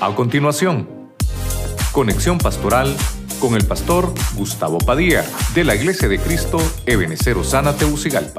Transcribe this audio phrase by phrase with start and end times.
[0.00, 1.12] A continuación,
[1.90, 2.96] conexión pastoral
[3.40, 5.24] con el pastor Gustavo Padilla
[5.56, 8.38] de la Iglesia de Cristo Ebenecer Osana Teucigalpa.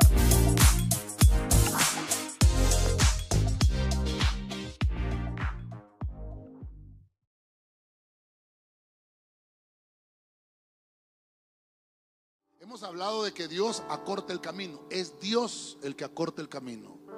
[12.62, 14.80] Hemos hablado de que Dios acorta el camino.
[14.90, 17.09] Es Dios el que acorta el camino.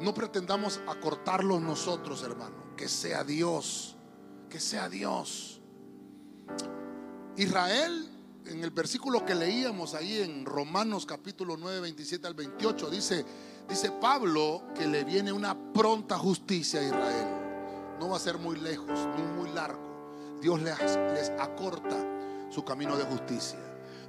[0.00, 2.76] No pretendamos acortarlo nosotros, hermano.
[2.76, 3.96] Que sea Dios.
[4.50, 5.60] Que sea Dios.
[7.36, 8.08] Israel,
[8.46, 13.24] en el versículo que leíamos ahí en Romanos capítulo 9, 27 al 28, dice,
[13.68, 17.26] dice Pablo que le viene una pronta justicia a Israel.
[17.98, 20.38] No va a ser muy lejos, no muy largo.
[20.40, 20.78] Dios les,
[21.14, 21.96] les acorta
[22.50, 23.58] su camino de justicia.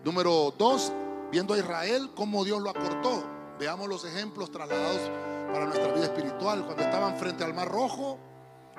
[0.03, 0.91] Número dos,
[1.31, 3.23] viendo a Israel, cómo Dios lo acortó.
[3.57, 5.01] Veamos los ejemplos trasladados
[5.51, 6.65] para nuestra vida espiritual.
[6.65, 8.17] Cuando estaban frente al Mar Rojo,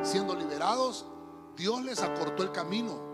[0.03, 1.07] siendo liberados,
[1.57, 3.09] Dios les acortó el camino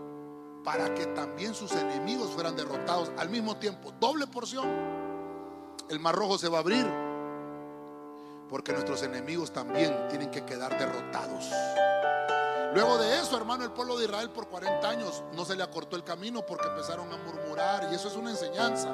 [0.63, 3.91] para que también sus enemigos fueran derrotados al mismo tiempo.
[3.99, 4.67] Doble porción.
[5.89, 6.85] El Mar Rojo se va a abrir
[8.49, 11.49] porque nuestros enemigos también tienen que quedar derrotados.
[12.73, 15.95] Luego de eso, hermano, el pueblo de Israel por 40 años no se le acortó
[15.95, 17.87] el camino porque empezaron a murmurar.
[17.91, 18.89] Y eso es una enseñanza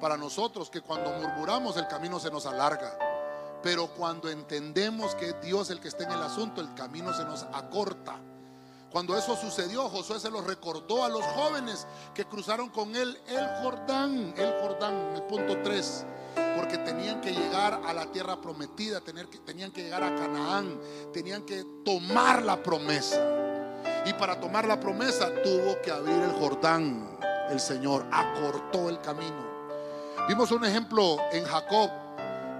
[0.00, 2.98] para nosotros, que cuando murmuramos el camino se nos alarga.
[3.66, 7.24] Pero cuando entendemos que es Dios el que está en el asunto, el camino se
[7.24, 8.14] nos acorta.
[8.92, 13.44] Cuando eso sucedió, Josué se lo recordó a los jóvenes que cruzaron con él el
[13.60, 16.06] Jordán, el Jordán, el punto 3
[16.56, 20.80] porque tenían que llegar a la tierra prometida, tenían que llegar a Canaán,
[21.12, 23.20] tenían que tomar la promesa.
[24.06, 27.18] Y para tomar la promesa tuvo que abrir el Jordán.
[27.50, 29.44] El Señor acortó el camino.
[30.28, 32.05] Vimos un ejemplo en Jacob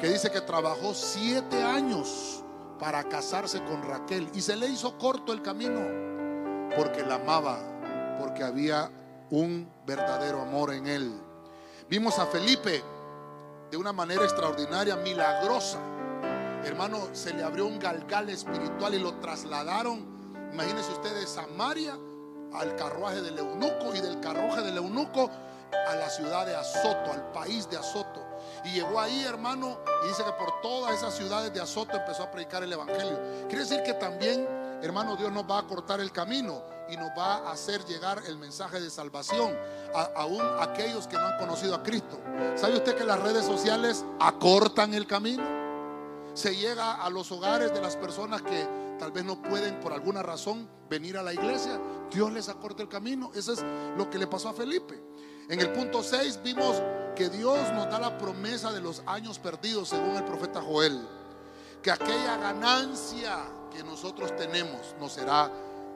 [0.00, 2.44] que dice que trabajó siete años
[2.78, 5.80] para casarse con Raquel y se le hizo corto el camino
[6.76, 7.58] porque la amaba,
[8.18, 8.90] porque había
[9.30, 11.20] un verdadero amor en él.
[11.88, 12.82] Vimos a Felipe
[13.70, 15.78] de una manera extraordinaria, milagrosa.
[16.64, 20.04] Hermano, se le abrió un galgal espiritual y lo trasladaron,
[20.52, 21.96] imagínense ustedes, de Samaria
[22.52, 25.30] al carruaje del eunuco y del carruaje del eunuco
[25.86, 28.24] a la ciudad de Azoto, al país de Azoto.
[28.64, 32.30] Y llegó ahí, hermano, y dice que por todas esas ciudades de Azoto empezó a
[32.30, 33.18] predicar el Evangelio.
[33.48, 34.46] Quiere decir que también,
[34.82, 38.36] hermano, Dios nos va a cortar el camino y nos va a hacer llegar el
[38.38, 39.56] mensaje de salvación
[39.94, 42.18] a, aún aquellos que no han conocido a Cristo.
[42.56, 45.44] ¿Sabe usted que las redes sociales acortan el camino?
[46.34, 48.68] Se llega a los hogares de las personas que
[48.98, 51.80] tal vez no pueden por alguna razón venir a la iglesia.
[52.10, 53.30] Dios les acorta el camino.
[53.34, 53.64] Eso es
[53.96, 55.02] lo que le pasó a Felipe.
[55.48, 56.82] En el punto 6 vimos
[57.14, 61.00] que Dios nos da la promesa de los años perdidos según el profeta Joel.
[61.82, 65.50] Que aquella ganancia que nosotros tenemos nos será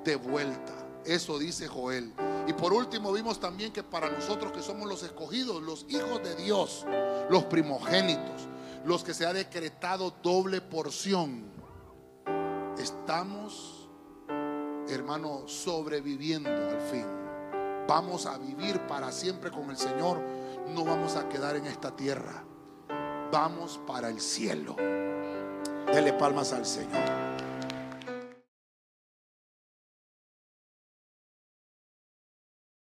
[0.04, 0.72] de vuelta.
[1.04, 2.12] Eso dice Joel.
[2.46, 6.36] Y por último vimos también que para nosotros que somos los escogidos, los hijos de
[6.36, 6.86] Dios,
[7.28, 8.42] los primogénitos,
[8.84, 11.50] los que se ha decretado doble porción,
[12.78, 13.88] estamos,
[14.88, 17.19] hermano, sobreviviendo al fin.
[17.90, 20.20] Vamos a vivir para siempre con el Señor.
[20.72, 22.44] No vamos a quedar en esta tierra.
[23.32, 24.76] Vamos para el cielo.
[25.92, 27.19] Dele palmas al Señor.